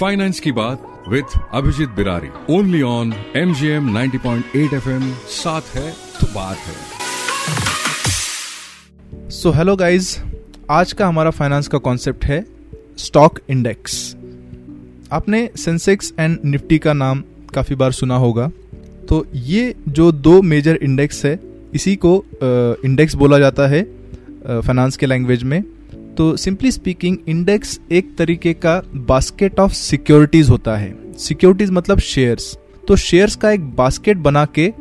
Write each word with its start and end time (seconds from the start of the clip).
Finance 0.00 0.40
की 0.40 0.52
बात 0.52 1.04
with 1.08 1.24
Abhijit 1.52 1.88
Birari 1.88 2.28
only 2.54 2.82
on 2.82 3.12
M 3.36 3.54
G 3.54 3.66
M 3.66 3.90
ninety 3.90 4.18
point 4.18 4.44
साथ 5.28 5.62
है 5.74 5.90
तो 6.20 6.26
बात 6.26 6.56
है। 6.56 6.74
सो 9.30 9.50
हेलो 9.50 9.76
गाइज़ 9.76 10.18
आज 10.70 10.92
का 10.92 11.08
हमारा 11.08 11.30
फाइनेंस 11.30 11.68
का 11.68 11.78
कॉन्सेप्ट 11.78 12.24
है 12.24 12.46
स्टॉक 12.96 13.38
इंडेक्स 13.50 14.16
आपने 15.12 15.50
सेंसेक्स 15.56 16.12
एंड 16.20 16.38
निफ्टी 16.44 16.78
का 16.78 16.92
नाम 16.92 17.22
काफ़ी 17.54 17.76
बार 17.76 17.92
सुना 17.92 18.16
होगा। 18.16 18.50
तो 19.08 19.26
ये 19.34 19.74
जो 19.88 20.12
दो 20.12 20.42
मेजर 20.42 20.76
इंडेक्स 20.76 21.24
है, 21.24 21.40
इसी 21.74 21.96
को 21.96 22.24
इंडेक्स 22.84 23.14
बोला 23.14 23.38
जाता 23.38 23.66
है 23.66 23.82
फाइनेंस 24.46 24.96
के 24.96 25.06
लैंग्वेज 25.06 25.42
में। 25.42 25.64
तो 26.16 26.36
सिंपली 26.36 26.70
स्पीकिंग 26.70 27.16
इंडेक्स 27.28 27.78
एक 27.92 28.14
तरीके 28.18 28.52
का 28.54 28.82
बास्केट 29.08 29.58
ऑफ़ 29.60 29.72
सिक्योरिटीज 29.72 30.50
होता 30.50 30.76
है। 30.76 30.94
सिक्योरिटीज 31.18 31.70
मतलब 31.70 31.98
शेयर्स 31.98 32.56
तो 32.88 32.96
शेयर्स 32.96 33.36
का 33.36 33.50
एक 33.50 33.64
बास्केट 33.76 34.16
बना 34.16 34.44
के 34.44 34.72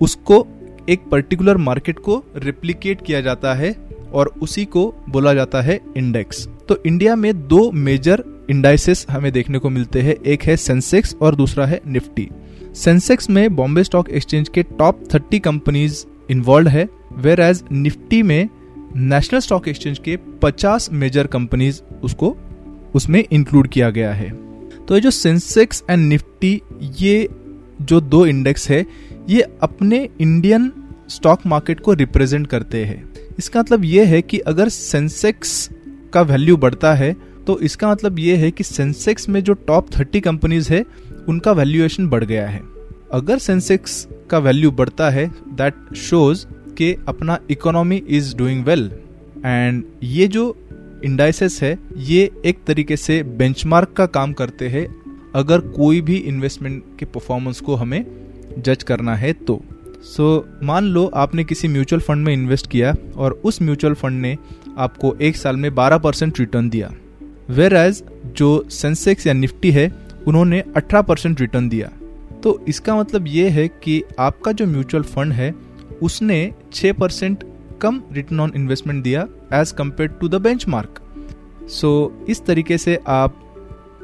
उसको 0.00 0.46
एक 0.88 1.00
पर्टिकुलर 1.10 1.56
मार्केट 1.56 1.98
को 1.98 2.22
रिप्लीकेट 2.36 3.04
किया 3.06 3.20
जाता 3.20 3.54
है 3.54 3.74
और 4.12 4.32
उसी 4.42 4.64
को 4.64 4.94
बोला 5.08 5.34
जाता 5.34 5.60
है 5.60 5.80
इंडेक्स 5.96 6.46
तो 6.68 6.82
इंडिया 6.86 7.16
में 7.16 7.32
दो 7.48 7.70
मेजर 7.70 8.24
इंडाइसेस 8.50 9.06
हमें 9.10 9.32
देखने 9.32 9.58
को 9.58 9.70
मिलते 9.70 10.00
हैं। 10.00 10.14
एक 10.26 10.42
है 10.42 10.56
सेंसेक्स 10.56 11.14
और 11.22 11.34
दूसरा 11.36 11.66
है 11.66 11.80
निफ्टी 11.86 12.28
सेंसेक्स 12.74 13.30
में 13.30 13.54
बॉम्बे 13.56 13.84
स्टॉक 13.84 14.10
एक्सचेंज 14.10 14.48
के 14.48 14.62
टॉप 14.62 15.04
थर्टी 15.14 15.38
कंपनीज़ 15.38 16.04
इन्वॉल्व 16.30 16.68
है 16.68 16.88
वेर 17.16 17.40
एज 17.40 17.64
निफ्टी 17.72 18.22
में 18.22 18.48
नेशनल 18.96 19.40
स्टॉक 19.40 19.68
एक्सचेंज 19.68 19.98
के 19.98 20.18
50 20.42 20.88
मेजर 20.92 21.26
कंपनीज़ 21.26 21.80
उसको 22.02 22.36
उसमें 22.94 23.24
इंक्लूड 23.32 23.68
किया 23.68 23.90
गया 23.90 24.12
है। 24.12 24.30
तो 24.86 24.94
ये 24.94 25.00
जो 25.00 25.10
सेंसेक्स 25.10 25.82
एंड 25.90 26.06
निफ्टी 26.08 26.60
ये 27.00 27.28
जो 27.82 28.00
दो 28.00 28.24
इंडेक्स 28.26 28.68
है, 28.70 28.84
ये 29.28 29.40
अपने 29.62 30.08
इंडियन 30.20 30.70
स्टॉक 31.08 31.46
मार्केट 31.46 31.80
को 31.80 31.92
रिप्रेजेंट 31.92 32.46
करते 32.46 32.84
हैं। 32.84 33.04
इसका 33.38 33.60
मतलब 33.60 33.84
ये 33.84 34.04
है 34.04 34.22
कि 34.22 34.38
अगर 34.38 34.68
सेंसेक्स 34.68 35.68
का 36.14 36.22
वैल्यू 36.22 36.56
बढ़ता 36.56 36.94
है 36.94 37.12
तो 37.46 37.58
इसका 37.60 37.90
मतलब 37.90 38.18
ये 38.18 38.36
है 38.36 38.50
कि 38.50 38.64
सेंसेक्स 38.64 39.28
में 39.28 39.42
जो 39.44 39.52
टॉप 39.52 39.88
थर्टी 39.98 40.20
कंपनीज़ 40.20 40.72
है, 40.72 40.84
उनका 41.28 41.52
वैल्यूएशन 41.52 42.08
बढ़ 42.08 42.24
गया 42.24 42.46
है। 42.48 42.60
अगर 43.12 43.38
सेंसेक्स 43.38 44.06
का 44.30 44.38
वैल्यू 44.38 44.70
बढ़ता 44.70 45.10
है 45.10 45.26
दैट 45.28 45.94
शोज़ 45.96 46.46
के 46.82 46.96
अपना 47.08 47.38
economy 47.50 47.96
is 48.08 48.36
doing 48.36 48.64
well 48.64 48.92
and 49.44 49.84
ये 50.02 50.28
जो 50.28 50.58
इंडाइसेस 51.04 51.62
है 51.62 51.78
ये 51.96 52.30
एक 52.44 52.58
तरीके 52.66 52.96
से 52.96 53.22
बेंचमार्क 53.22 53.92
का 53.96 54.06
काम 54.06 54.32
करते 54.32 54.68
हैं। 54.68 55.02
अगर 55.34 55.60
कोई 55.60 56.00
भी 56.00 56.16
इन्वेस्टमेंट 56.16 56.82
के 56.98 57.04
परफॉर्मेंस 57.04 57.60
को 57.60 57.74
हमें 57.74 58.04
जज 58.58 58.82
करना 58.82 59.16
है 59.16 59.32
तो। 59.32 59.64
सो 60.02 60.38
so, 60.38 60.64
मान 60.64 60.84
लो 60.84 61.06
आपने 61.06 61.44
किसी 61.44 61.68
म्यूचुअल 61.68 62.00
फंड 62.00 62.24
में 62.24 62.32
इन्वेस्ट 62.34 62.70
किया 62.70 62.96
और 63.16 63.40
उस 63.44 63.62
म्यूचुअल 63.62 63.94
फंड 63.94 64.20
ने 64.20 64.38
आपको 64.78 65.16
एक 65.22 65.36
साल 65.36 65.56
में 65.56 65.70
12 65.70 65.98
परसेंट 65.98 66.40
रिटर्न 66.40 66.68
दिया। 66.68 66.92
वेर 67.50 67.74
एज 67.74 68.04
जो 68.26 68.66
सेंसेक्स 68.70 69.26
या 69.26 69.32
निफ्टी 69.32 69.70
है 69.70 69.92
उन्होंने 70.28 70.64
18 70.76 71.02
परसेंट 71.02 71.40
रिटर्न 71.40 71.68
दिया। 71.68 71.90
तो 72.42 72.64
इसका 72.68 72.96
मतलब 72.96 73.24
ये 73.28 73.48
है 73.48 73.68
कि 73.68 74.02
आपका 74.18 74.52
जो 74.52 74.66
म्यूचुअल 74.66 75.02
फंड 75.02 75.32
है 75.32 75.54
उसने 76.02 76.52
6 76.72 76.92
परसेंट 76.92 77.44
कम 77.80 78.02
रिटर्न 78.12 78.40
ऑन 78.40 78.52
इन्वेस्टमेंट 78.56 79.02
दिया 79.04 79.26
as 79.54 79.72
compared 79.72 80.10
to 80.10 80.28
the 80.28 80.40
benchmark 80.68 81.00
so 81.70 81.90
इस 82.28 82.44
तरीके 82.44 82.78
से 82.78 82.98
आप 83.06 83.38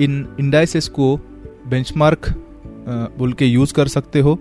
इन 0.00 0.26
इंडाइसेस 0.40 0.88
को 0.88 1.16
बेंच 1.68 1.92
मार्क 1.96 2.28
बोल 3.18 3.32
के 3.32 3.46
यूज़ 3.46 3.72
कर 3.74 3.88
सकते 3.88 4.20
हो। 4.20 4.38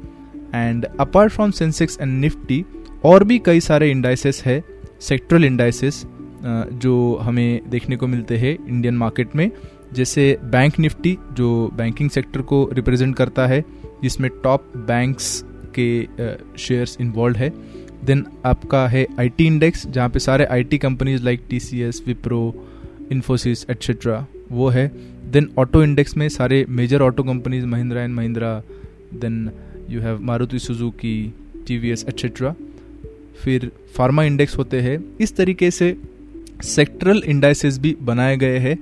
And 0.55 0.85
apart 0.99 1.33
from 1.33 1.51
Sensex 1.51 1.97
and 2.01 2.19
Nifty 2.21 2.63
और 3.05 3.23
भी 3.23 3.39
कई 3.39 3.59
सारे 3.59 3.89
इंडाइसेस 3.91 4.41
है 4.45 4.63
सेक्ट्रल 5.01 5.45
इंडाइसेस 5.45 6.05
जो 6.43 7.15
हमें 7.21 7.69
देखने 7.69 7.95
को 7.97 8.07
मिलते 8.07 8.37
हैं 8.37 8.57
इंडियन 8.67 8.97
मार्केट 8.97 9.35
में। 9.35 9.49
जैसे 9.93 10.37
बैंक 10.43 10.79
निफ्टी 10.79 11.17
जो 11.33 11.69
बैंकिंग 11.73 12.09
सेक्टर 12.09 12.41
को 12.41 12.69
रिप्रेजेंट 12.73 13.15
करता 13.15 13.45
है, 13.47 13.63
जिसमें 14.03 14.29
टॉप 14.43 14.71
बैंक्स 14.77 15.43
के 15.77 16.57
शेयर्स 16.57 16.97
इन्वॉल्व 17.01 17.37
है. 17.37 17.49
देन 18.05 18.25
आपका 18.45 18.87
है 18.87 19.05
आईटी 19.19 19.45
इंडेक्स 19.47 19.85
जहाँ 19.87 20.09
पे 20.09 20.19
सारे 20.19 20.45
IT 20.45 20.77
companies 20.77 21.23
like 21.23 21.43
T 21.49 21.59
C 21.59 21.81
S 21.81 22.01
Wipro 22.07 22.41
Infosys 23.11 23.65
etcetera 23.69 24.25
वो 24.51 24.69
है. 24.69 24.87
देन 25.31 25.49
ऑटो 25.59 25.83
इंडेक्स 25.83 26.17
में 26.17 26.27
सारे 26.29 26.65
major 26.69 27.01
auto 27.01 27.23
companies 27.23 27.65
Mahindra 27.65 28.01
and 28.01 28.13
Mahindra 28.15 28.61
then 29.13 29.49
you 29.89 30.01
have 30.01 30.21
Maruti 30.21 30.59
Suzuki 30.59 31.33
T 31.67 31.77
V 31.77 31.89
S 31.89 32.05
etcetera 32.09 32.55
फिर 33.43 33.69
फार्मा 33.95 34.23
इंडेक्स 34.23 34.57
होते 34.57 34.81
हैं. 34.81 34.97
इस 35.21 35.35
तरीके 35.35 35.71
से 35.71 35.95
सेक्टरल 36.65 37.21
इंडाइसेस 37.25 37.77
भी 37.79 37.95
बनाए 38.01 38.37
गए 38.37 38.57
हैं. 38.59 38.77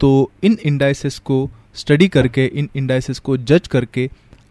तो 0.00 0.30
इन 0.44 0.56
इंडाइसेस 0.64 1.18
को 1.18 1.48
स्टडी 1.74 2.08
करके, 2.08 2.46
इन 2.46 2.68
इंडाइसेस 2.76 3.18
को 3.18 3.36
जज 3.36 3.68
करके 3.68 4.08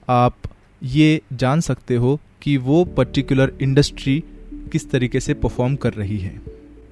आप 0.10 0.38
ये 0.84 1.22
जान 1.34 1.60
सकते 1.60 1.96
हो 1.96 2.20
कि 2.42 2.58
वो 2.58 2.84
पर्टिकुलर 2.86 3.54
इंडस्ट्री 3.62 4.24
किस 4.72 4.90
तरीके 4.90 5.20
से 5.20 5.34
परफॉर्म 5.34 5.76
कर 5.76 5.94
रही 5.94 6.18
है। 6.18 6.42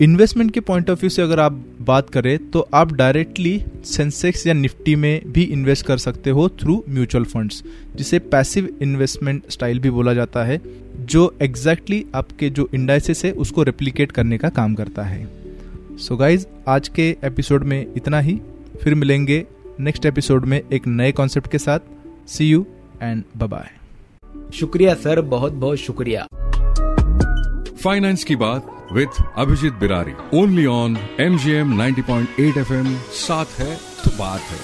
इन्वेस्टमेंट 0.02 0.52
के 0.52 0.60
पॉइंट 0.60 0.90
ऑफ़ 0.90 1.00
व्यू 1.00 1.10
से 1.10 1.22
अगर 1.22 1.40
आप 1.40 1.66
बात 1.82 2.10
करें 2.10 2.50
तो 2.52 2.68
आप 2.74 2.94
डायरेक्टली 2.94 3.64
सेंसेक्स 3.86 4.48
या 4.48 4.54
निफ्टी 4.54 4.96
में 4.96 5.32
भी 5.32 5.44
इन्वेस्ट 5.44 5.86
कर 5.86 5.98
सकते 5.98 6.30
हो 6.30 6.50
थ्रू 6.50 6.84
म्यूचुअल 6.90 7.24
फंड्स 7.24 7.64
जिसे 7.96 8.20
पैसिव 8.20 8.78
इन्वेस्टमेंट 8.82 9.44
स्टाइल 9.50 9.80
भी 9.80 9.90
बोला 9.90 10.14
जाता 10.14 10.44
है, 10.44 10.62
जो 11.00 11.36
एग्जैक्टली 11.42 11.98
exactly 11.98 12.18
आपके 12.18 12.50
जो 12.50 12.70
इंडाइसिस 12.74 13.26
है, 13.26 13.32
उसको 13.32 13.64
रेप्लीकेट 13.64 14.12
करने 14.12 14.38
का 14.38 14.50
काम 14.50 14.76
करता 14.76 15.04
है। 15.04 15.28
सो 15.98 16.14
so 16.14 16.20
गाइज़ 16.20 16.46
आज 16.68 16.88
के 16.88 17.18
एपिसोड 17.24 17.64
में 17.64 17.88
इतना 17.98 18.20
ही। 18.20 18.40
फिर 18.84 18.96
मिलेंगे 18.96 19.46
नेक्स्ट 19.80 20.06
एपिसोड 20.06 20.46
में 20.46 20.62
एक 20.74 20.88
नए 20.88 21.12
कॉन्सेप्ट 21.12 21.52
के 21.52 21.58
साथ। 21.58 21.80
सी 22.28 22.50
यू 22.50 22.66
एंड 23.04 23.24
बाय 23.38 23.70
शुक्रिया 24.54 24.94
सर 24.96 25.22
बहुत 25.30 25.54
बहुत 25.54 25.78
शुक्रिया। 25.78 26.28
फाइनेंस 27.84 28.24
की 28.24 28.36
बात 28.36 28.68
with 28.94 29.22
Abhijit 29.38 29.74
Birari 29.80 30.14
only 30.34 30.66
on 30.66 30.98
M 31.20 31.38
G 31.38 31.52
M 31.52 31.74
ninety 31.78 32.02
point 32.02 32.40
eight 32.40 32.58
F 32.58 32.74
M 32.74 32.96
साथ 33.20 33.60
है 33.60 33.76
तो 34.04 34.12
बात 34.20 34.42
है। 34.52 34.60